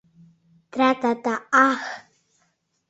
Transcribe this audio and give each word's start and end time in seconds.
Тра-та-та… 0.71 1.33
Аххх!.. 1.65 1.87